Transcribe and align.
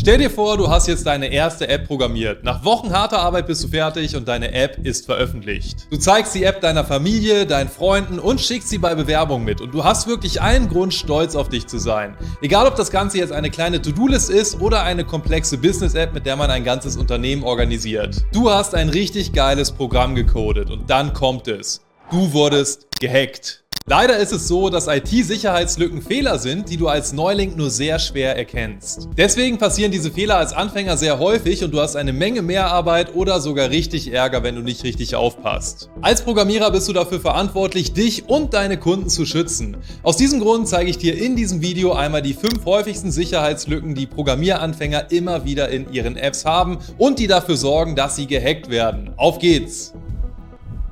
Stell 0.00 0.18
dir 0.18 0.30
vor, 0.30 0.56
du 0.56 0.70
hast 0.70 0.86
jetzt 0.86 1.06
deine 1.06 1.26
erste 1.26 1.66
App 1.66 1.88
programmiert. 1.88 2.44
Nach 2.44 2.64
Wochen 2.64 2.92
harter 2.92 3.18
Arbeit 3.18 3.48
bist 3.48 3.64
du 3.64 3.68
fertig 3.68 4.14
und 4.14 4.28
deine 4.28 4.52
App 4.54 4.78
ist 4.84 5.06
veröffentlicht. 5.06 5.88
Du 5.90 5.96
zeigst 5.96 6.36
die 6.36 6.44
App 6.44 6.60
deiner 6.60 6.84
Familie, 6.84 7.46
deinen 7.46 7.68
Freunden 7.68 8.20
und 8.20 8.40
schickst 8.40 8.68
sie 8.68 8.78
bei 8.78 8.94
Bewerbung 8.94 9.42
mit. 9.42 9.60
Und 9.60 9.74
du 9.74 9.82
hast 9.82 10.06
wirklich 10.06 10.40
allen 10.40 10.68
Grund, 10.68 10.94
stolz 10.94 11.34
auf 11.34 11.48
dich 11.48 11.66
zu 11.66 11.78
sein. 11.78 12.16
Egal, 12.40 12.68
ob 12.68 12.76
das 12.76 12.92
Ganze 12.92 13.18
jetzt 13.18 13.32
eine 13.32 13.50
kleine 13.50 13.82
To-Do-List 13.82 14.30
ist 14.30 14.60
oder 14.60 14.84
eine 14.84 15.04
komplexe 15.04 15.58
Business-App, 15.58 16.14
mit 16.14 16.26
der 16.26 16.36
man 16.36 16.48
ein 16.48 16.62
ganzes 16.62 16.96
Unternehmen 16.96 17.42
organisiert. 17.42 18.24
Du 18.32 18.52
hast 18.52 18.76
ein 18.76 18.90
richtig 18.90 19.32
geiles 19.32 19.72
Programm 19.72 20.14
gecodet 20.14 20.70
und 20.70 20.88
dann 20.88 21.12
kommt 21.12 21.48
es. 21.48 21.80
Du 22.12 22.32
wurdest 22.32 22.86
gehackt. 23.00 23.64
Leider 23.90 24.18
ist 24.18 24.32
es 24.32 24.46
so, 24.46 24.68
dass 24.68 24.86
IT-Sicherheitslücken 24.86 26.02
Fehler 26.02 26.38
sind, 26.38 26.68
die 26.68 26.76
du 26.76 26.88
als 26.88 27.14
Neuling 27.14 27.56
nur 27.56 27.70
sehr 27.70 27.98
schwer 27.98 28.36
erkennst. 28.36 29.08
Deswegen 29.16 29.56
passieren 29.56 29.90
diese 29.90 30.10
Fehler 30.10 30.36
als 30.36 30.52
Anfänger 30.52 30.98
sehr 30.98 31.18
häufig 31.18 31.64
und 31.64 31.70
du 31.70 31.80
hast 31.80 31.96
eine 31.96 32.12
Menge 32.12 32.42
Mehrarbeit 32.42 33.14
oder 33.14 33.40
sogar 33.40 33.70
richtig 33.70 34.12
Ärger, 34.12 34.42
wenn 34.42 34.56
du 34.56 34.60
nicht 34.60 34.84
richtig 34.84 35.14
aufpasst. 35.14 35.88
Als 36.02 36.20
Programmierer 36.20 36.70
bist 36.70 36.86
du 36.86 36.92
dafür 36.92 37.18
verantwortlich, 37.18 37.94
dich 37.94 38.28
und 38.28 38.52
deine 38.52 38.76
Kunden 38.76 39.08
zu 39.08 39.24
schützen. 39.24 39.78
Aus 40.02 40.18
diesem 40.18 40.40
Grund 40.40 40.68
zeige 40.68 40.90
ich 40.90 40.98
dir 40.98 41.16
in 41.16 41.34
diesem 41.34 41.62
Video 41.62 41.94
einmal 41.94 42.20
die 42.20 42.34
fünf 42.34 42.66
häufigsten 42.66 43.10
Sicherheitslücken, 43.10 43.94
die 43.94 44.06
Programmieranfänger 44.06 45.10
immer 45.12 45.46
wieder 45.46 45.70
in 45.70 45.90
ihren 45.94 46.18
Apps 46.18 46.44
haben 46.44 46.76
und 46.98 47.18
die 47.18 47.26
dafür 47.26 47.56
sorgen, 47.56 47.96
dass 47.96 48.16
sie 48.16 48.26
gehackt 48.26 48.68
werden. 48.68 49.14
Auf 49.16 49.38
geht's! 49.38 49.94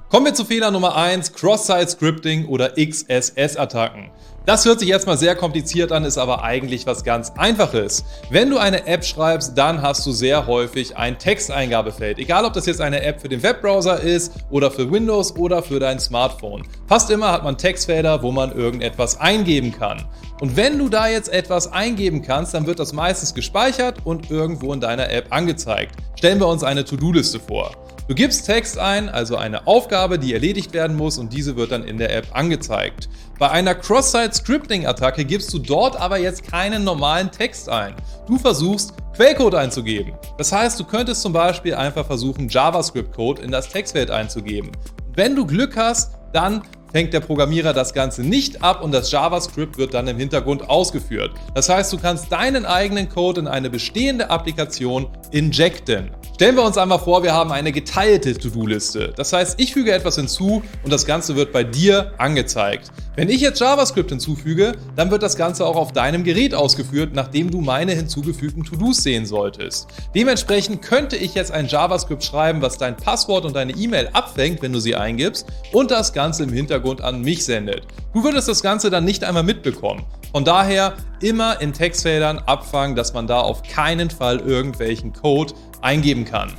Kommen 0.09 0.27
wir 0.27 0.35
zu 0.35 0.45
Fehler 0.45 0.71
Nummer 0.71 0.95
1, 0.95 1.33
Cross-Site-Scripting 1.33 2.47
oder 2.47 2.75
XSS-Attacken. 2.77 4.13
Das 4.45 4.65
hört 4.65 4.79
sich 4.79 4.89
erstmal 4.89 5.19
sehr 5.19 5.35
kompliziert 5.35 5.91
an, 5.91 6.05
ist 6.05 6.17
aber 6.17 6.45
eigentlich 6.45 6.87
was 6.87 7.03
ganz 7.03 7.33
Einfaches. 7.37 8.05
Wenn 8.31 8.49
du 8.49 8.59
eine 8.59 8.87
App 8.87 9.05
schreibst, 9.05 9.59
dann 9.59 9.83
hast 9.83 10.07
du 10.07 10.13
sehr 10.13 10.47
häufig 10.47 10.97
ein 10.97 11.19
Texteingabefeld. 11.19 12.21
Egal, 12.21 12.45
ob 12.45 12.53
das 12.53 12.67
jetzt 12.67 12.81
eine 12.81 13.03
App 13.03 13.21
für 13.21 13.29
den 13.29 13.43
Webbrowser 13.43 14.01
ist 14.01 14.33
oder 14.49 14.71
für 14.71 14.93
Windows 14.93 15.35
oder 15.35 15.61
für 15.61 15.81
dein 15.81 15.99
Smartphone. 15.99 16.63
Fast 16.87 17.11
immer 17.11 17.33
hat 17.33 17.43
man 17.43 17.59
Textfelder, 17.59 18.23
wo 18.23 18.31
man 18.31 18.53
irgendetwas 18.53 19.19
eingeben 19.19 19.73
kann. 19.73 20.05
Und 20.41 20.57
wenn 20.57 20.79
du 20.79 20.89
da 20.89 21.09
jetzt 21.09 21.33
etwas 21.33 21.73
eingeben 21.73 22.23
kannst, 22.23 22.55
dann 22.55 22.69
wird 22.69 22.79
das 22.79 22.93
meistens 22.93 23.35
gespeichert 23.35 23.97
und 24.05 24.31
irgendwo 24.31 24.73
in 24.73 24.81
deiner 24.81 25.11
App 25.11 25.27
angezeigt. 25.31 25.97
Stellen 26.15 26.39
wir 26.39 26.47
uns 26.47 26.63
eine 26.63 26.85
To-Do-Liste 26.85 27.41
vor. 27.41 27.73
Du 28.09 28.15
gibst 28.15 28.47
Text 28.47 28.79
ein, 28.79 29.09
also 29.09 29.37
eine 29.37 29.67
Aufgabe, 29.67 30.21
die 30.21 30.33
erledigt 30.33 30.73
werden 30.73 30.97
muss 30.97 31.19
und 31.19 31.33
diese 31.33 31.57
wird 31.57 31.73
dann 31.73 31.83
in 31.83 31.99
der 31.99 32.15
App 32.15 32.29
angezeigt. 32.31 33.09
Bei 33.41 33.51
einer 33.51 33.75
Cross-Site-Scripting-Attacke 33.75 35.25
gibst 35.25 35.53
du 35.53 35.59
dort 35.59 35.97
aber 35.97 36.17
jetzt 36.17 36.49
keinen 36.49 36.85
normalen 36.85 37.33
Text 37.33 37.69
ein. 37.69 37.97
Du 38.29 38.39
versuchst 38.39 38.95
Quellcode 39.17 39.57
einzugeben. 39.57 40.13
Das 40.39 40.53
heißt, 40.53 40.79
du 40.79 40.85
könntest 40.85 41.21
zum 41.21 41.33
Beispiel 41.33 41.75
einfach 41.75 42.07
versuchen, 42.07 42.49
JavaScript-Code 42.49 43.43
in 43.43 43.51
das 43.51 43.71
Textfeld 43.71 44.13
einzugeben. 44.13 44.71
Wenn 45.17 45.35
du 45.35 45.45
Glück 45.45 45.77
hast, 45.77 46.13
dann 46.33 46.63
fängt 46.93 47.13
der 47.13 47.21
Programmierer 47.21 47.73
das 47.73 47.95
Ganze 47.95 48.23
nicht 48.23 48.63
ab 48.63 48.83
und 48.83 48.93
das 48.93 49.11
JavaScript 49.11 49.79
wird 49.79 49.95
dann 49.95 50.09
im 50.09 50.19
Hintergrund 50.19 50.69
ausgeführt. 50.69 51.33
Das 51.55 51.69
heißt, 51.69 51.93
du 51.93 51.99
kannst 51.99 52.31
deinen 52.33 52.65
eigenen 52.65 53.09
Code 53.09 53.41
in 53.41 53.47
eine 53.49 53.71
bestehende 53.71 54.31
Applikation 54.31 55.09
injecten. 55.31 56.11
Stellen 56.35 56.57
wir 56.57 56.65
uns 56.65 56.77
einmal 56.77 56.99
vor, 56.99 57.23
wir 57.23 57.33
haben 57.33 57.51
eine 57.51 57.73
geteilte 57.73 58.37
To-Do-Liste. 58.37 59.15
Das 59.17 59.33
heißt, 59.33 59.59
ich 59.59 59.73
füge 59.73 59.93
etwas 59.93 60.17
hinzu 60.17 60.63
und 60.85 60.93
das 60.93 61.07
Ganze 61.07 61.35
wird 61.35 61.51
bei 61.51 61.65
dir 61.65 62.13
angezeigt. 62.19 62.91
Wenn 63.15 63.31
ich 63.31 63.41
jetzt 63.41 63.59
JavaScript 63.59 64.11
hinzufüge, 64.11 64.73
dann 64.95 65.11
wird 65.11 65.23
das 65.23 65.39
Ganze 65.39 65.65
auch 65.65 65.77
auf 65.77 65.93
deinem 65.93 66.25
Gerät 66.25 66.55
ausgeführt, 66.55 67.15
nachdem 67.15 67.51
du 67.51 67.63
meine 67.63 67.93
hinzugefügten 67.93 68.65
To-Dos 68.65 69.03
sehen 69.03 69.25
solltest. 69.25 69.89
Dementsprechend 70.15 70.83
könnte 70.83 71.17
ich 71.17 71.35
jetzt 71.35 71.51
ein 71.51 71.69
JavaScript 71.69 72.23
schreiben, 72.23 72.61
was 72.61 72.77
dein 72.77 72.97
Passwort 72.97 73.47
und 73.47 73.57
deine 73.57 73.73
E-Mail 73.73 74.11
abfängt, 74.13 74.61
wenn 74.61 74.75
du 74.75 74.81
sie 74.81 74.95
eingibst 74.95 75.47
und 75.73 75.91
das 75.91 76.13
Ganze 76.13 76.43
im 76.43 76.53
Hintergrund 76.53 76.86
an 76.95 77.23
mich 77.23 77.45
sendet. 77.45 77.83
Du 78.15 78.25
würdest 78.25 78.49
das 78.49 78.63
Ganze 78.63 78.91
dann 78.91 79.05
nicht 79.05 79.25
einmal 79.25 79.43
mitbekommen. 79.43 80.05
Von 80.33 80.45
daher 80.45 80.95
immer 81.21 81.61
in 81.61 81.73
Textfeldern 81.73 82.39
abfangen, 82.39 82.97
dass 82.97 83.15
man 83.15 83.27
da 83.27 83.41
auf 83.41 83.63
keinen 83.63 84.11
Fall 84.11 84.41
irgendwelchen 84.41 85.13
Code 85.13 85.55
eingeben 85.81 86.25
kann. 86.25 86.53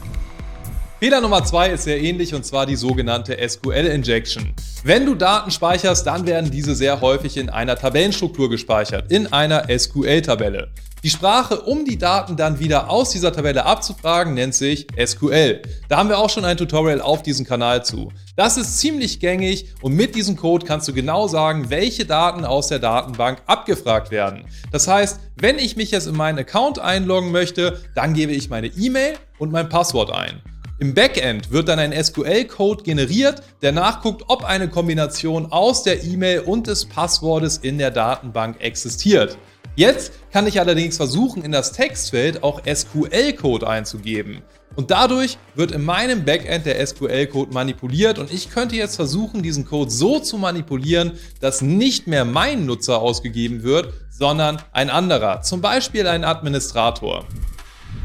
Fehler 1.00 1.22
Nummer 1.22 1.44
zwei 1.44 1.70
ist 1.70 1.84
sehr 1.84 2.02
ähnlich 2.02 2.34
und 2.34 2.44
zwar 2.44 2.66
die 2.66 2.76
sogenannte 2.76 3.38
SQL-Injection. 3.48 4.54
Wenn 4.84 5.06
du 5.06 5.14
Daten 5.14 5.52
speicherst, 5.52 6.08
dann 6.08 6.26
werden 6.26 6.50
diese 6.50 6.74
sehr 6.74 7.02
häufig 7.02 7.38
in 7.38 7.50
einer 7.50 7.76
Tabellenstruktur 7.76 8.50
gespeichert, 8.50 9.12
in 9.12 9.32
einer 9.32 9.68
SQL-Tabelle. 9.70 10.70
Die 11.04 11.12
Sprache, 11.12 11.62
um 11.62 11.86
die 11.86 12.00
Daten 12.00 12.36
dann 12.36 12.60
wieder 12.60 12.90
aus 12.90 13.12
dieser 13.12 13.32
Tabelle 13.32 13.66
abzufragen, 13.66 14.34
nennt 14.34 14.56
sich 14.56 14.88
SQL. 15.00 15.62
Da 15.88 15.98
haben 15.98 16.10
wir 16.10 16.18
auch 16.18 16.32
schon 16.32 16.46
ein 16.46 16.58
Tutorial 16.58 17.00
auf 17.00 17.22
diesem 17.22 17.46
Kanal 17.46 17.86
zu. 17.86 18.12
Das 18.38 18.56
ist 18.56 18.78
ziemlich 18.78 19.20
gängig 19.20 19.74
und 19.82 19.96
mit 19.96 20.14
diesem 20.14 20.36
Code 20.36 20.64
kannst 20.64 20.88
du 20.88 20.94
genau 20.94 21.28
sagen, 21.28 21.72
welche 21.72 22.06
Daten 22.06 22.46
aus 22.46 22.68
der 22.68 22.78
Datenbank 22.78 23.42
abgefragt 23.48 24.12
werden. 24.12 24.46
Das 24.72 24.88
heißt, 24.88 25.20
wenn 25.38 25.58
ich 25.58 25.76
mich 25.76 25.90
jetzt 25.90 26.06
in 26.06 26.16
meinen 26.16 26.38
Account 26.38 26.78
einloggen 26.78 27.32
möchte, 27.32 27.82
dann 27.96 28.14
gebe 28.14 28.34
ich 28.34 28.52
meine 28.52 28.68
E-Mail 28.68 29.16
und 29.40 29.52
mein 29.52 29.70
Passwort 29.70 30.12
ein. 30.12 30.40
Im 30.78 30.94
Backend 30.94 31.50
wird 31.50 31.68
dann 31.68 31.80
ein 31.80 31.92
SQL-Code 31.92 32.84
generiert, 32.84 33.42
der 33.64 33.72
nachguckt, 33.72 34.26
ob 34.28 34.44
eine 34.44 34.70
Kombination 34.70 35.52
aus 35.52 35.82
der 35.82 36.04
E-Mail 36.04 36.42
und 36.42 36.68
des 36.68 36.86
Passwortes 36.86 37.58
in 37.58 37.80
der 37.80 37.90
Datenbank 37.90 38.62
existiert. 38.62 39.40
Jetzt 39.76 40.12
kann 40.32 40.46
ich 40.46 40.60
allerdings 40.60 40.98
versuchen, 40.98 41.44
in 41.44 41.52
das 41.52 41.72
Textfeld 41.72 42.44
auch 42.44 42.62
SQL-Code 42.72 43.68
einzugeben. 43.68 44.44
Und 44.78 44.92
dadurch 44.92 45.40
wird 45.56 45.72
in 45.72 45.84
meinem 45.84 46.24
Backend 46.24 46.68
der 46.68 46.86
SQL-Code 46.86 47.52
manipuliert 47.52 48.20
und 48.20 48.32
ich 48.32 48.52
könnte 48.52 48.76
jetzt 48.76 48.96
versuchen, 48.96 49.42
diesen 49.42 49.66
Code 49.66 49.90
so 49.90 50.20
zu 50.20 50.38
manipulieren, 50.38 51.14
dass 51.42 51.64
nicht 51.64 52.06
mehr 52.06 52.26
mein 52.26 52.68
Nutzer 52.68 53.02
ausgegeben 53.02 53.64
wird, 53.64 53.92
sondern 54.12 54.62
ein 54.74 54.92
anderer, 54.92 55.42
zum 55.42 55.62
Beispiel 55.62 56.08
ein 56.08 56.24
Administrator. 56.24 57.26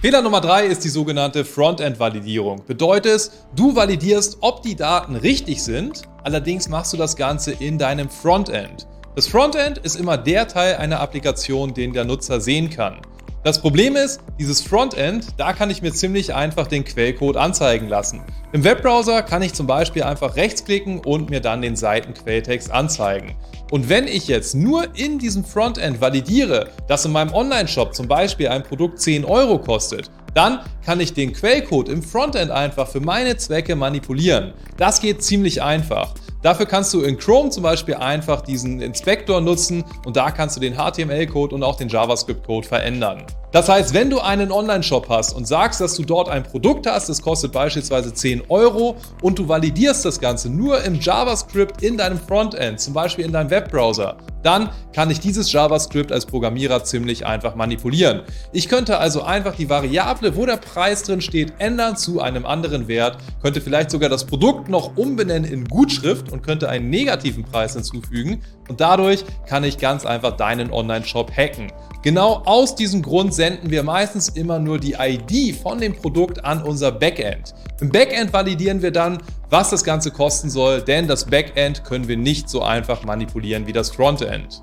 Fehler 0.01 0.23
Nummer 0.23 0.41
drei 0.41 0.65
ist 0.65 0.83
die 0.83 0.89
sogenannte 0.89 1.45
Frontend-Validierung. 1.45 2.65
Bedeutet, 2.67 3.31
du 3.55 3.77
validierst, 3.77 4.39
ob 4.41 4.63
die 4.63 4.75
Daten 4.75 5.15
richtig 5.17 5.63
sind, 5.63 6.05
allerdings 6.25 6.71
machst 6.71 6.95
du 6.95 6.97
das 6.97 7.17
Ganze 7.17 7.53
in 7.53 7.77
deinem 7.77 8.09
Frontend. 8.09 8.89
Das 9.15 9.29
Frontend 9.29 9.77
ist 9.77 9.97
immer 9.97 10.17
der 10.17 10.49
Teil 10.49 10.77
einer 10.77 11.01
Applikation, 11.01 11.75
den 11.75 11.93
der 11.93 12.07
Nutzer 12.07 12.41
sehen 12.41 12.71
kann. 12.71 13.03
Das 13.45 13.61
Problem 13.61 13.97
ist, 13.97 14.21
dieses 14.39 14.63
Frontend, 14.63 15.27
da 15.37 15.53
kann 15.53 15.69
ich 15.69 15.83
mir 15.83 15.93
ziemlich 15.93 16.33
einfach 16.33 16.69
den 16.69 16.85
Quellcode 16.85 17.37
anzeigen 17.37 17.89
lassen. 17.89 18.21
Im 18.53 18.63
Webbrowser 18.63 19.23
kann 19.23 19.43
ich 19.43 19.53
zum 19.53 19.67
Beispiel 19.67 20.05
einfach 20.05 20.37
rechtsklicken 20.37 21.01
und 21.01 21.29
mir 21.29 21.41
dann 21.41 21.61
den 21.61 21.75
Seitenquelltext 21.75 22.71
anzeigen. 22.71 23.35
Und 23.73 23.89
wenn 23.89 24.07
ich 24.07 24.29
jetzt 24.29 24.55
nur 24.55 24.97
in 24.97 25.19
diesem 25.19 25.45
Frontend 25.45 26.01
validiere, 26.01 26.69
dass 26.87 27.05
in 27.05 27.11
meinem 27.11 27.35
Online-Shop 27.35 27.97
zum 27.97 28.07
Beispiel 28.07 28.47
ein 28.47 28.63
Produkt 28.63 29.01
10 29.01 29.25
Euro 29.25 29.59
kostet, 29.59 30.09
dann 30.35 30.61
kann 30.85 31.01
ich 31.01 31.13
den 31.13 31.33
Quellcode 31.33 31.89
im 31.89 32.03
Frontend 32.05 32.53
einfach 32.53 32.87
für 32.87 33.01
meine 33.01 33.37
Zwecke 33.39 33.75
manipulieren. 33.75 34.53
Das 34.77 35.01
geht 35.01 35.25
ziemlich 35.25 35.63
einfach. 35.63 36.15
Dafür 36.43 36.67
kannst 36.67 36.93
du 36.93 37.03
in 37.03 37.19
Chrome 37.19 37.51
zum 37.51 37.63
Beispiel 37.63 37.95
einfach 37.95 38.41
diesen 38.41 38.81
Inspektor 38.81 39.41
nutzen 39.41 39.85
und 40.05 40.17
da 40.17 40.33
kannst 40.33 40.57
du 40.57 40.61
den 40.61 40.75
HTML-Code 40.75 41.55
und 41.55 41.63
auch 41.63 41.77
den 41.77 41.89
JavaScript-Code 41.89 42.67
verändern. 42.67 43.25
Das 43.53 43.69
heißt, 43.69 43.93
wenn 43.93 44.09
du 44.09 44.19
einen 44.19 44.51
Online-Shop 44.51 45.11
hast 45.11 45.35
und 45.35 45.47
sagst, 45.47 45.83
dass 45.83 45.95
du 45.95 46.05
dort 46.05 46.31
ein 46.31 46.43
Produkt 46.43 46.87
hast, 46.87 47.11
das 47.11 47.21
kostet 47.21 47.53
beispielsweise 47.53 48.15
10 48.15 48.45
Euro 48.49 48.97
und 49.21 49.39
du 49.39 49.47
validierst 49.47 50.07
das 50.07 50.21
Ganze 50.21 50.49
nur 50.49 50.83
im 50.85 50.99
JavaScript 50.99 51.83
in 51.83 51.99
deinem 51.99 52.19
Frontend, 52.19 52.81
zum 52.81 52.95
Beispiel 52.95 53.27
in 53.27 53.33
deinem 53.33 53.51
Webbrowser, 53.51 54.17
dann 54.43 54.71
kann 54.95 55.11
ich 55.11 55.21
dieses 55.21 55.53
JavaScript 55.53 56.13
als 56.13 56.25
Programmierer 56.25 56.83
ziemlich 56.83 57.27
einfach 57.27 57.55
manipulieren. 57.55 58.23
Ich 58.53 58.71
könnte 58.71 58.99
also 58.99 59.23
einfach 59.23 59.55
die 59.55 59.69
Variable, 59.69 60.35
wo 60.35 60.47
der 60.47 60.57
Preis 60.57 61.03
drin 61.03 61.21
steht, 61.21 61.53
ändern 61.59 61.99
zu 61.99 62.23
einem 62.23 62.47
anderen 62.47 62.89
Wert, 62.89 63.19
könnte 63.43 63.61
vielleicht 63.61 63.91
sogar 63.91 64.09
das 64.09 64.25
Produkt 64.25 64.71
noch 64.71 64.97
umbenennen 64.97 65.51
in 65.51 65.69
Gutschrift 65.69 66.33
und 66.33 66.43
könnte 66.43 66.71
einen 66.71 66.89
negativen 66.89 67.45
Preis 67.45 67.75
hinzufügen 67.75 68.41
und 68.69 68.81
dadurch 68.81 69.25
kann 69.47 69.65
ich 69.65 69.77
ganz 69.77 70.07
einfach 70.07 70.37
deinen 70.39 70.73
Online-Shop 70.73 71.31
hacken. 71.37 71.71
Genau 72.03 72.43
aus 72.47 72.75
diesem 72.75 73.03
Grund 73.03 73.33
senden 73.43 73.73
wir 73.73 73.83
meistens 73.83 74.29
immer 74.29 74.61
nur 74.61 74.79
die 74.79 74.95
ID 74.97 75.57
von 75.57 75.81
dem 75.81 75.97
Produkt 75.97 76.45
an 76.45 76.63
unser 76.63 76.93
Backend. 76.93 77.55
Im 77.81 77.91
Backend 77.91 78.33
validieren 78.33 78.83
wir 78.83 78.93
dann, 78.93 79.19
was 79.51 79.71
das 79.71 79.83
Ganze 79.83 80.13
kosten 80.13 80.49
soll, 80.49 80.81
denn 80.81 81.09
das 81.09 81.25
Backend 81.25 81.83
können 81.83 82.07
wir 82.07 82.17
nicht 82.17 82.49
so 82.49 82.63
einfach 82.63 83.03
manipulieren 83.03 83.67
wie 83.67 83.73
das 83.73 83.91
Frontend. 83.91 84.63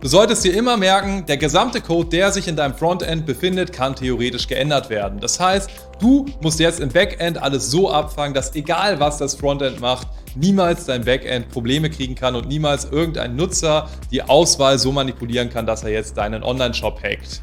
Du 0.00 0.08
solltest 0.08 0.42
dir 0.44 0.56
immer 0.56 0.78
merken, 0.78 1.26
der 1.26 1.36
gesamte 1.36 1.82
Code, 1.82 2.08
der 2.08 2.32
sich 2.32 2.48
in 2.48 2.56
deinem 2.56 2.72
Frontend 2.72 3.26
befindet, 3.26 3.70
kann 3.70 3.94
theoretisch 3.94 4.46
geändert 4.46 4.88
werden. 4.88 5.20
Das 5.20 5.38
heißt, 5.38 5.68
du 6.00 6.24
musst 6.40 6.58
jetzt 6.58 6.80
im 6.80 6.88
Backend 6.88 7.36
alles 7.36 7.70
so 7.70 7.90
abfangen, 7.90 8.32
dass 8.32 8.54
egal 8.54 8.98
was 8.98 9.18
das 9.18 9.34
Frontend 9.34 9.78
macht, 9.82 10.06
niemals 10.34 10.86
dein 10.86 11.04
Backend 11.04 11.50
Probleme 11.50 11.90
kriegen 11.90 12.14
kann 12.14 12.34
und 12.34 12.48
niemals 12.48 12.86
irgendein 12.86 13.36
Nutzer 13.36 13.90
die 14.10 14.22
Auswahl 14.22 14.78
so 14.78 14.90
manipulieren 14.90 15.50
kann, 15.50 15.66
dass 15.66 15.84
er 15.84 15.90
jetzt 15.90 16.16
deinen 16.16 16.42
Online-Shop 16.42 17.02
hackt. 17.02 17.42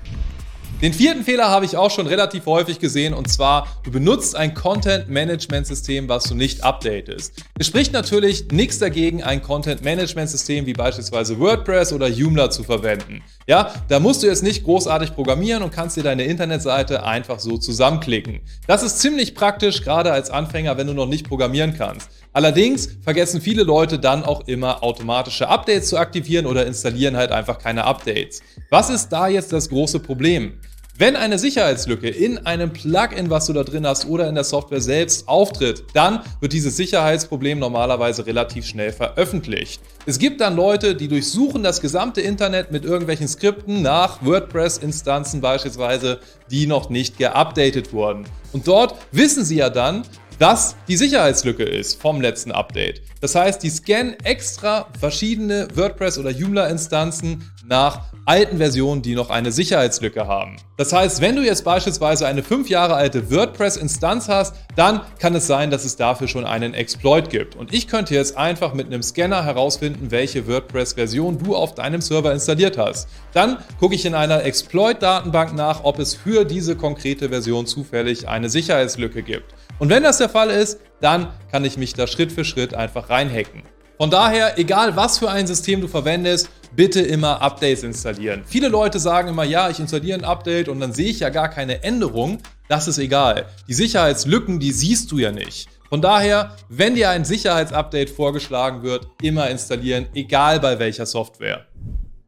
Den 0.84 0.92
vierten 0.92 1.24
Fehler 1.24 1.50
habe 1.50 1.64
ich 1.64 1.78
auch 1.78 1.92
schon 1.92 2.08
relativ 2.08 2.46
häufig 2.46 2.78
gesehen 2.78 3.14
und 3.14 3.30
zwar, 3.30 3.80
du 3.86 3.92
benutzt 3.92 4.36
ein 4.36 4.54
Content-Management-System, 4.54 6.10
was 6.10 6.26
du 6.26 6.36
nicht 6.36 6.62
updatest. 6.66 7.42
Es 7.58 7.68
spricht 7.68 7.94
natürlich 7.94 8.52
nichts 8.52 8.80
dagegen, 8.80 9.24
ein 9.24 9.42
Content-Management-System 9.42 10.66
wie 10.66 10.74
beispielsweise 10.74 11.40
WordPress 11.40 11.94
oder 11.94 12.10
Joomla 12.10 12.50
zu 12.50 12.66
verwenden. 12.66 13.24
Ja, 13.48 13.74
da 13.88 14.02
musst 14.02 14.24
du 14.24 14.28
jetzt 14.28 14.44
nicht 14.44 14.66
großartig 14.66 15.16
programmieren 15.16 15.64
und 15.64 15.72
kannst 15.72 15.96
dir 15.96 16.04
deine 16.04 16.26
Internetseite 16.26 17.06
einfach 17.06 17.40
so 17.40 17.58
zusammenklicken. 17.58 18.42
Das 18.68 18.84
ist 18.84 19.00
ziemlich 19.00 19.36
praktisch, 19.36 19.84
gerade 19.84 20.12
als 20.12 20.32
Anfänger, 20.32 20.78
wenn 20.78 20.88
du 20.88 20.94
noch 20.94 21.08
nicht 21.08 21.30
programmieren 21.30 21.76
kannst. 21.78 22.10
Allerdings 22.34 22.90
vergessen 23.02 23.40
viele 23.40 23.64
Leute 23.64 24.00
dann 24.00 24.26
auch 24.26 24.48
immer 24.48 24.84
automatische 24.84 25.48
Updates 25.48 25.88
zu 25.88 25.98
aktivieren 25.98 26.46
oder 26.46 26.66
installieren 26.66 27.16
halt 27.16 27.32
einfach 27.32 27.58
keine 27.60 27.86
Updates. 27.86 28.42
Was 28.70 28.90
ist 28.90 29.10
da 29.10 29.30
jetzt 29.30 29.54
das 29.54 29.70
große 29.70 30.02
Problem? 30.02 30.60
Wenn 30.96 31.16
eine 31.16 31.40
Sicherheitslücke 31.40 32.08
in 32.08 32.46
einem 32.46 32.72
Plugin, 32.72 33.32
was 33.32 33.48
du 33.48 33.54
da 33.54 33.64
drin 33.64 33.88
hast 33.88 34.06
oder 34.06 34.30
in 34.30 34.36
der 34.36 34.44
Software 34.44 34.80
selbst 34.80 35.28
auftritt, 35.28 35.86
dann 35.96 36.20
wird 36.40 36.54
dieses 36.54 36.78
Sicherheitsproblem 36.78 37.58
normalerweise 37.58 38.28
relativ 38.28 38.68
schnell 38.68 38.92
veröffentlicht. 38.92 39.82
Es 40.06 40.20
gibt 40.20 40.40
dann 40.40 40.56
Leute, 40.56 40.94
die 40.94 41.08
durchsuchen 41.08 41.64
das 41.64 41.82
gesamte 41.82 42.22
Internet 42.22 42.72
mit 42.72 42.86
irgendwelchen 42.86 43.28
Skripten 43.28 43.82
nach 43.82 44.24
WordPress-Instanzen 44.24 45.42
beispielsweise, 45.42 46.20
die 46.52 46.68
noch 46.68 46.92
nicht 46.92 47.18
geupdatet 47.18 47.92
wurden. 47.92 48.26
Und 48.52 48.68
dort 48.68 48.94
wissen 49.12 49.44
sie 49.44 49.56
ja 49.56 49.72
dann, 49.72 50.04
dass 50.40 50.76
die 50.88 50.98
Sicherheitslücke 50.98 51.64
ist 51.64 52.02
vom 52.02 52.22
letzten 52.22 52.52
Update. 52.52 53.02
Das 53.22 53.36
heißt, 53.36 53.64
die 53.64 53.70
scannen 53.70 54.16
extra 54.24 54.88
verschiedene 55.00 55.68
WordPress- 55.76 56.20
oder 56.20 56.30
Joomla-Instanzen 56.30 57.50
nach 57.66 58.02
alten 58.26 58.58
Versionen, 58.58 59.02
die 59.02 59.16
noch 59.16 59.30
eine 59.30 59.52
Sicherheitslücke 59.52 60.28
haben. 60.28 60.58
Das 60.78 60.94
heißt, 60.94 61.22
wenn 61.22 61.36
du 61.36 61.44
jetzt 61.44 61.64
beispielsweise 61.64 62.26
eine 62.26 62.42
fünf 62.42 62.70
Jahre 62.70 62.96
alte 62.96 63.30
WordPress-Instanz 63.32 64.28
hast, 64.28 64.56
dann 64.76 65.02
kann 65.20 65.36
es 65.36 65.48
sein, 65.48 65.72
dass 65.72 65.86
es 65.86 65.98
dafür 65.98 66.28
schon 66.28 66.46
einen 66.46 66.74
Exploit 66.74 67.30
gibt. 67.30 67.56
Und 67.56 67.74
ich 67.74 67.88
könnte 67.88 68.16
jetzt 68.16 68.38
einfach 68.38 68.74
mit 68.74 68.88
einem 68.88 69.04
Scanner 69.04 69.44
herausfinden, 69.44 70.12
welche 70.12 70.48
WordPress-Version 70.48 71.38
du 71.38 71.56
auf 71.56 71.76
deinem 71.76 72.02
Server 72.02 72.32
installiert 72.32 72.78
hast. 72.78 73.08
Dann 73.34 73.58
gucke 73.80 73.96
ich 73.96 74.06
in 74.06 74.16
einer 74.16 74.44
Exploit-Datenbank 74.44 75.54
nach, 75.54 75.84
ob 75.84 76.00
es 76.00 76.16
für 76.16 76.46
diese 76.46 76.76
konkrete 76.76 77.30
Version 77.30 77.68
zufällig 77.68 78.28
eine 78.28 78.50
Sicherheitslücke 78.50 79.22
gibt. 79.22 79.54
Und 79.80 79.90
wenn 79.90 80.04
das 80.04 80.18
der 80.18 80.30
Fall 80.30 80.50
ist, 80.50 80.80
dann 81.02 81.28
kann 81.52 81.66
ich 81.66 81.78
mich 81.78 81.94
da 81.94 82.08
Schritt 82.08 82.32
für 82.32 82.46
Schritt 82.46 82.74
einfach 82.74 83.10
reinhacken. 83.10 83.64
Von 83.98 84.10
daher, 84.10 84.58
egal 84.58 84.96
was 84.96 85.20
für 85.20 85.30
ein 85.30 85.48
System 85.48 85.80
du 85.82 85.88
verwendest, 85.88 86.50
bitte 86.76 87.02
immer 87.02 87.42
Updates 87.42 87.84
installieren. 87.84 88.44
Viele 88.46 88.68
Leute 88.68 89.00
sagen 89.00 89.30
immer, 89.30 89.44
ja, 89.44 89.70
ich 89.70 89.80
installiere 89.80 90.18
ein 90.18 90.26
Update 90.26 90.68
und 90.68 90.80
dann 90.80 90.94
sehe 90.94 91.10
ich 91.10 91.20
ja 91.20 91.30
gar 91.30 91.50
keine 91.50 91.84
Änderung. 91.84 92.40
Das 92.68 92.88
ist 92.88 92.98
egal. 92.98 93.46
Die 93.68 93.74
Sicherheitslücken, 93.74 94.60
die 94.60 94.72
siehst 94.72 95.12
du 95.12 95.20
ja 95.20 95.32
nicht. 95.32 95.70
Von 95.90 96.02
daher, 96.02 96.56
wenn 96.70 96.96
dir 96.96 97.12
ein 97.12 97.24
Sicherheitsupdate 97.24 98.10
vorgeschlagen 98.10 98.82
wird, 98.82 99.08
immer 99.22 99.50
installieren, 99.50 100.08
egal 100.16 100.60
bei 100.60 100.80
welcher 100.80 101.06
Software. 101.06 101.66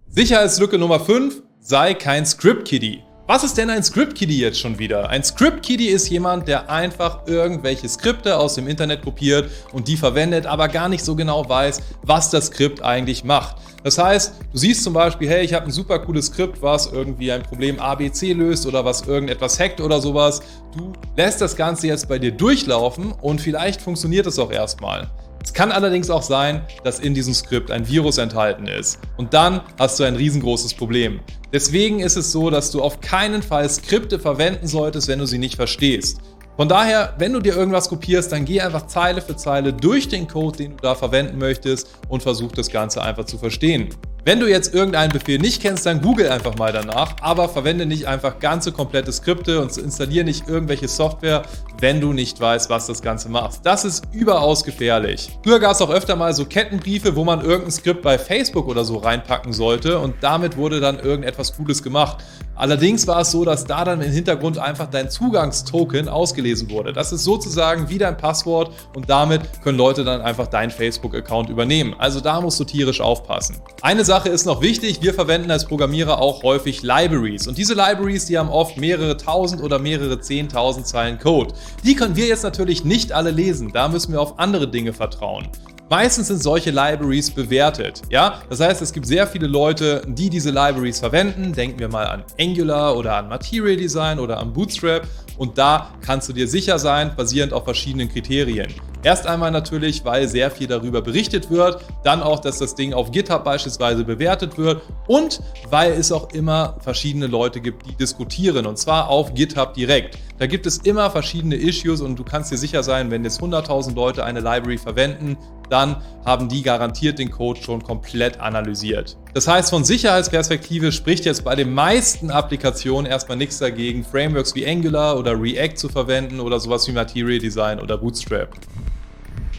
Sicherheitslücke 0.07 0.77
Nummer 0.77 0.99
5, 0.99 1.41
sei 1.59 1.95
kein 1.95 2.25
Script-Kiddie. 2.25 3.01
Was 3.27 3.43
ist 3.43 3.57
denn 3.57 3.71
ein 3.71 3.83
Script-Kiddie 3.83 4.37
jetzt 4.37 4.59
schon 4.59 4.77
wieder? 4.77 5.09
Ein 5.09 5.23
Script-Kiddie 5.23 5.87
ist 5.87 6.09
jemand, 6.09 6.47
der 6.47 6.69
einfach 6.69 7.25
irgendwelche 7.25 7.89
Skripte 7.89 8.37
aus 8.37 8.53
dem 8.53 8.67
Internet 8.67 9.01
kopiert 9.01 9.49
und 9.73 9.87
die 9.87 9.97
verwendet, 9.97 10.45
aber 10.45 10.67
gar 10.67 10.89
nicht 10.89 11.03
so 11.03 11.15
genau 11.15 11.49
weiß, 11.49 11.81
was 12.03 12.29
das 12.29 12.47
Skript 12.47 12.83
eigentlich 12.83 13.23
macht. 13.23 13.55
Das 13.83 13.97
heißt, 13.97 14.33
du 14.51 14.57
siehst 14.59 14.83
zum 14.83 14.93
Beispiel, 14.93 15.27
hey, 15.27 15.43
ich 15.43 15.55
habe 15.55 15.65
ein 15.65 15.71
super 15.71 15.97
cooles 15.97 16.27
Skript, 16.27 16.61
was 16.61 16.85
irgendwie 16.85 17.31
ein 17.31 17.41
Problem 17.41 17.79
ABC 17.79 18.33
löst 18.33 18.67
oder 18.67 18.85
was 18.85 19.07
irgendetwas 19.07 19.59
hackt 19.59 19.81
oder 19.81 19.99
sowas. 20.01 20.43
Du 20.77 20.93
lässt 21.17 21.41
das 21.41 21.55
Ganze 21.55 21.87
jetzt 21.87 22.07
bei 22.07 22.19
dir 22.19 22.31
durchlaufen 22.31 23.11
und 23.11 23.41
vielleicht 23.41 23.81
funktioniert 23.81 24.27
es 24.27 24.37
auch 24.37 24.51
erstmal. 24.51 25.09
Es 25.43 25.53
kann 25.53 25.71
allerdings 25.71 26.09
auch 26.09 26.23
sein, 26.23 26.61
dass 26.83 26.99
in 26.99 27.13
diesem 27.13 27.35
Skript 27.35 27.69
ein 27.69 27.87
Virus 27.87 28.17
enthalten 28.17 28.67
ist. 28.67 28.99
Und 29.17 29.33
dann 29.35 29.61
hast 29.77 29.99
du 29.99 30.03
ein 30.03 30.15
riesengroßes 30.15 30.73
Problem. 30.73 31.19
Deswegen 31.55 32.01
ist 32.01 32.17
es 32.17 32.33
so, 32.33 32.49
dass 32.49 32.69
du 32.71 32.81
auf 32.81 32.99
keinen 32.99 33.41
Fall 33.41 33.69
Skripte 33.69 34.19
verwenden 34.19 34.67
solltest, 34.67 35.07
wenn 35.07 35.19
du 35.19 35.25
sie 35.25 35.37
nicht 35.37 35.55
verstehst. 35.55 36.19
Von 36.57 36.67
daher, 36.67 37.13
wenn 37.17 37.31
du 37.31 37.39
dir 37.39 37.55
irgendwas 37.55 37.87
kopierst, 37.87 38.29
dann 38.33 38.43
geh 38.43 38.59
einfach 38.59 38.87
Zeile 38.87 39.21
für 39.21 39.37
Zeile 39.37 39.71
durch 39.71 40.09
den 40.09 40.27
Code, 40.27 40.57
den 40.57 40.71
du 40.71 40.77
da 40.81 40.95
verwenden 40.95 41.37
möchtest 41.37 41.87
und 42.09 42.23
versuch 42.23 42.51
das 42.51 42.69
Ganze 42.69 43.01
einfach 43.01 43.23
zu 43.23 43.37
verstehen. 43.37 43.87
Wenn 44.27 44.39
du 44.39 44.49
jetzt 44.49 44.73
irgendeinen 44.73 45.11
Befehl 45.11 45.37
nicht 45.37 45.61
kennst, 45.61 45.85
dann 45.85 46.01
google 46.01 46.31
einfach 46.31 46.57
mal 46.57 46.73
danach, 46.73 47.15
aber 47.21 47.47
verwende 47.47 47.85
nicht 47.85 48.07
einfach 48.07 48.39
ganze 48.39 48.71
komplette 48.71 49.11
Skripte 49.11 49.61
und 49.61 49.77
installiere 49.77 50.25
nicht 50.25 50.49
irgendwelche 50.49 50.87
Software, 50.87 51.43
wenn 51.79 52.01
du 52.01 52.11
nicht 52.11 52.41
weißt, 52.41 52.71
was 52.71 52.87
das 52.87 53.03
Ganze 53.03 53.29
macht. 53.29 53.63
Das 53.63 53.85
ist 53.85 54.03
überaus 54.13 54.63
gefährlich. 54.63 55.29
Früher 55.43 55.59
gab 55.59 55.73
es 55.73 55.81
auch 55.83 55.91
öfter 55.91 56.15
mal 56.15 56.33
so 56.33 56.45
Kettenbriefe, 56.45 57.15
wo 57.15 57.23
man 57.23 57.41
irgendein 57.41 57.69
Skript 57.69 58.01
bei 58.01 58.17
Facebook 58.17 58.67
oder 58.67 58.83
so 58.83 58.97
reinpacken 58.97 59.53
sollte 59.53 59.99
und 59.99 60.15
damit 60.21 60.57
wurde 60.57 60.79
dann 60.79 60.97
irgendetwas 60.97 61.55
Cooles 61.55 61.83
gemacht. 61.83 62.17
Allerdings 62.55 63.05
war 63.05 63.19
es 63.19 63.31
so, 63.31 63.43
dass 63.43 63.65
da 63.65 63.83
dann 63.83 64.01
im 64.01 64.11
Hintergrund 64.11 64.57
einfach 64.57 64.89
dein 64.89 65.09
Zugangstoken 65.09 66.07
ausgelesen 66.07 66.71
wurde. 66.71 66.93
Das 66.93 67.11
ist 67.11 67.25
sozusagen 67.25 67.89
wie 67.89 67.97
dein 67.97 68.15
Passwort 68.17 68.71
und 68.95 69.09
damit 69.09 69.41
können 69.61 69.77
Leute 69.77 70.05
dann 70.05 70.21
einfach 70.21 70.47
deinen 70.47 70.71
Facebook-Account 70.71 71.49
übernehmen. 71.49 71.93
Also 71.99 72.21
da 72.21 72.39
musst 72.39 72.59
du 72.59 72.63
tierisch 72.63 73.01
aufpassen. 73.01 73.57
Eine 73.81 74.05
Sache 74.05 74.14
Sache 74.15 74.29
ist 74.29 74.45
noch 74.45 74.61
wichtig, 74.61 75.01
wir 75.01 75.13
verwenden 75.13 75.51
als 75.51 75.65
Programmierer 75.65 76.21
auch 76.21 76.41
häufig 76.41 76.83
Libraries. 76.83 77.49
Und 77.49 77.57
diese 77.57 77.73
Libraries, 77.73 78.23
die 78.23 78.37
haben 78.37 78.47
oft 78.47 78.77
mehrere 78.77 79.17
tausend 79.17 79.61
oder 79.61 79.77
mehrere 79.77 80.21
zehntausend 80.21 80.87
Zeilen 80.87 81.19
Code. 81.19 81.53
Die 81.83 81.97
können 81.97 82.15
wir 82.15 82.25
jetzt 82.25 82.43
natürlich 82.43 82.85
nicht 82.85 83.11
alle 83.11 83.31
lesen, 83.31 83.73
da 83.73 83.89
müssen 83.89 84.13
wir 84.13 84.21
auf 84.21 84.39
andere 84.39 84.69
Dinge 84.69 84.93
vertrauen. 84.93 85.49
Meistens 85.89 86.29
sind 86.29 86.41
solche 86.41 86.71
Libraries 86.71 87.29
bewertet. 87.29 88.01
Ja? 88.09 88.41
Das 88.49 88.59
heißt, 88.59 88.81
es 88.81 88.91
gibt 88.91 89.05
sehr 89.05 89.27
viele 89.27 89.45
Leute, 89.45 90.01
die 90.07 90.31
diese 90.31 90.49
Libraries 90.49 90.99
verwenden. 90.99 91.53
Denken 91.53 91.77
wir 91.77 91.89
mal 91.89 92.07
an 92.07 92.23
Angular 92.39 92.97
oder 92.97 93.17
an 93.17 93.29
Material 93.29 93.75
Design 93.75 94.17
oder 94.17 94.39
an 94.39 94.51
Bootstrap. 94.51 95.07
Und 95.37 95.57
da 95.59 95.91
kannst 96.01 96.27
du 96.27 96.33
dir 96.33 96.47
sicher 96.47 96.79
sein, 96.79 97.11
basierend 97.15 97.53
auf 97.53 97.65
verschiedenen 97.65 98.09
Kriterien. 98.09 98.73
Erst 99.03 99.27
einmal 99.27 99.51
natürlich, 99.51 100.03
weil 100.03 100.27
sehr 100.27 100.49
viel 100.49 100.65
darüber 100.65 101.01
berichtet 101.01 101.51
wird, 101.51 101.83
dann 102.03 102.23
auch, 102.23 102.39
dass 102.39 102.57
das 102.57 102.73
Ding 102.73 102.93
auf 102.93 103.11
GitHub 103.11 103.43
beispielsweise 103.43 104.03
bewertet 104.03 104.57
wird 104.57 104.81
und 105.05 105.41
weil 105.69 105.91
es 105.91 106.11
auch 106.11 106.31
immer 106.33 106.77
verschiedene 106.79 107.27
Leute 107.27 107.61
gibt, 107.61 107.85
die 107.85 107.93
diskutieren 107.93 108.65
und 108.65 108.79
zwar 108.79 109.09
auf 109.09 109.35
GitHub 109.35 109.75
direkt. 109.75 110.17
Da 110.37 110.47
gibt 110.47 110.65
es 110.65 110.79
immer 110.79 111.09
verschiedene 111.11 111.55
Issues 111.55 112.01
und 112.01 112.19
du 112.19 112.25
kannst 112.25 112.51
dir 112.51 112.57
sicher 112.57 112.83
sein, 112.83 113.09
wenn 113.09 113.23
jetzt 113.23 113.41
100.000 113.41 113.95
Leute 113.95 114.25
eine 114.25 114.41
Library 114.41 114.77
verwenden, 114.77 115.37
dann 115.69 116.01
haben 116.25 116.49
die 116.49 116.61
garantiert 116.61 117.19
den 117.19 117.31
Code 117.31 117.61
schon 117.61 117.81
komplett 117.81 118.41
analysiert. 118.41 119.17
Das 119.33 119.47
heißt, 119.47 119.69
von 119.69 119.85
Sicherheitsperspektive 119.85 120.91
spricht 120.91 121.23
jetzt 121.23 121.45
bei 121.45 121.55
den 121.55 121.73
meisten 121.73 122.31
Applikationen 122.31 123.09
erstmal 123.09 123.37
nichts 123.37 123.59
dagegen, 123.59 124.03
Frameworks 124.03 124.55
wie 124.55 124.67
Angular 124.67 125.17
oder 125.17 125.39
React 125.39 125.75
zu 125.75 125.89
verwenden 125.89 126.41
oder 126.41 126.59
sowas 126.59 126.85
wie 126.87 126.91
Material 126.91 127.39
Design 127.39 127.79
oder 127.79 127.97
Bootstrap. 127.97 128.49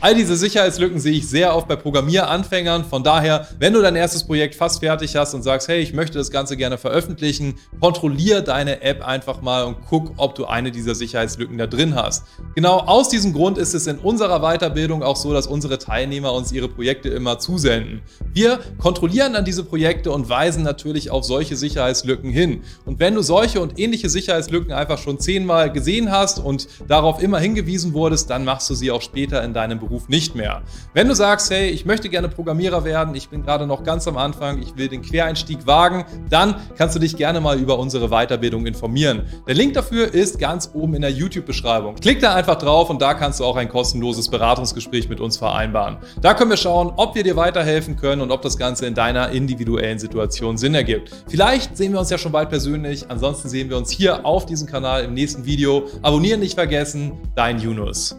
All 0.02 0.14
diese 0.14 0.36
Sicherheitslücken 0.36 1.00
sehe 1.00 1.14
ich 1.14 1.26
sehr 1.26 1.56
oft 1.56 1.68
bei 1.68 1.74
Programmieranfängern. 1.74 2.84
Von 2.84 3.02
daher, 3.02 3.48
wenn 3.58 3.72
du 3.72 3.80
dein 3.80 3.96
erstes 3.96 4.24
Projekt 4.24 4.54
fast 4.54 4.80
fertig 4.80 5.16
hast 5.16 5.32
und 5.32 5.42
sagst, 5.42 5.68
hey, 5.68 5.80
ich 5.80 5.94
möchte 5.94 6.18
das 6.18 6.30
Ganze 6.30 6.58
gerne 6.58 6.76
veröffentlichen, 6.76 7.54
kontrollier 7.80 8.42
deine 8.42 8.82
App 8.82 9.06
einfach 9.06 9.40
mal 9.40 9.64
und 9.64 9.78
guck, 9.88 10.12
ob 10.18 10.34
du 10.34 10.44
eine 10.44 10.70
dieser 10.70 10.94
Sicherheitslücken 10.94 11.56
da 11.56 11.66
drin 11.66 11.94
hast. 11.94 12.24
Genau 12.54 12.80
aus 12.80 13.08
diesem 13.08 13.32
Grund 13.32 13.56
ist 13.56 13.72
es 13.72 13.86
in 13.86 13.98
unserer 13.98 14.40
Weiterbildung 14.40 15.02
auch 15.02 15.16
so, 15.16 15.32
dass 15.32 15.46
unsere 15.46 15.78
Teilnehmer 15.78 16.34
uns 16.34 16.52
ihre 16.52 16.68
Projekte 16.68 17.08
immer 17.08 17.38
zusenden. 17.38 18.02
Wir 18.34 18.60
kontrollieren 18.76 19.32
dann 19.32 19.46
diese 19.46 19.64
Projekte 19.64 20.12
und 20.12 20.28
weisen 20.28 20.62
natürlich 20.62 21.10
auf 21.10 21.24
solche 21.24 21.56
Sicherheitslücken 21.56 22.30
hin. 22.30 22.60
Und 22.84 23.00
wenn 23.00 23.14
du 23.14 23.22
solche 23.22 23.60
und 23.62 23.78
ähnliche 23.78 24.10
Sicherheitslücken 24.10 24.74
einfach 24.74 24.98
schon 24.98 25.18
zehnmal 25.18 25.72
gesehen 25.72 26.10
hast 26.10 26.38
und 26.38 26.68
darauf 26.86 27.22
immer 27.22 27.38
hingewiesen 27.38 27.94
wurdest, 27.94 28.28
dann 28.28 28.44
machst 28.44 28.68
du 28.68 28.74
sie 28.74 28.90
auch 28.90 29.00
später 29.00 29.42
in 29.42 29.54
deinem 29.54 29.85
Beruf 29.86 30.08
nicht 30.08 30.34
mehr. 30.34 30.62
Wenn 30.94 31.08
du 31.08 31.14
sagst, 31.14 31.50
hey, 31.50 31.68
ich 31.68 31.86
möchte 31.86 32.08
gerne 32.08 32.28
Programmierer 32.28 32.84
werden, 32.84 33.14
ich 33.14 33.28
bin 33.28 33.42
gerade 33.42 33.66
noch 33.66 33.84
ganz 33.84 34.06
am 34.08 34.16
Anfang, 34.16 34.60
ich 34.60 34.76
will 34.76 34.88
den 34.88 35.02
Quereinstieg 35.02 35.66
wagen, 35.66 36.04
dann 36.28 36.56
kannst 36.76 36.96
du 36.96 36.98
dich 36.98 37.16
gerne 37.16 37.40
mal 37.40 37.58
über 37.58 37.78
unsere 37.78 38.08
Weiterbildung 38.08 38.66
informieren. 38.66 39.22
Der 39.46 39.54
Link 39.54 39.74
dafür 39.74 40.12
ist 40.12 40.38
ganz 40.38 40.70
oben 40.74 40.94
in 40.94 41.02
der 41.02 41.12
YouTube-Beschreibung. 41.12 41.94
Klick 41.96 42.20
da 42.20 42.34
einfach 42.34 42.56
drauf 42.56 42.90
und 42.90 43.00
da 43.00 43.14
kannst 43.14 43.40
du 43.40 43.44
auch 43.44 43.56
ein 43.56 43.68
kostenloses 43.68 44.28
Beratungsgespräch 44.28 45.08
mit 45.08 45.20
uns 45.20 45.36
vereinbaren. 45.36 45.98
Da 46.20 46.34
können 46.34 46.50
wir 46.50 46.56
schauen, 46.56 46.92
ob 46.96 47.14
wir 47.14 47.22
dir 47.22 47.36
weiterhelfen 47.36 47.96
können 47.96 48.22
und 48.22 48.30
ob 48.30 48.42
das 48.42 48.58
Ganze 48.58 48.86
in 48.86 48.94
deiner 48.94 49.30
individuellen 49.30 49.98
Situation 49.98 50.58
Sinn 50.58 50.74
ergibt. 50.74 51.10
Vielleicht 51.28 51.76
sehen 51.76 51.92
wir 51.92 52.00
uns 52.00 52.10
ja 52.10 52.18
schon 52.18 52.32
bald 52.32 52.48
persönlich, 52.48 53.08
ansonsten 53.08 53.48
sehen 53.48 53.70
wir 53.70 53.76
uns 53.76 53.90
hier 53.90 54.26
auf 54.26 54.46
diesem 54.46 54.66
Kanal 54.66 55.04
im 55.04 55.14
nächsten 55.14 55.44
Video. 55.44 55.86
Abonnieren 56.02 56.40
nicht 56.40 56.54
vergessen, 56.54 57.12
dein 57.34 57.58
Yunus. 57.60 58.16